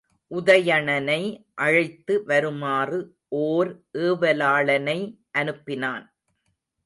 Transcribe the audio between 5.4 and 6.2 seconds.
அனுப்பினான்.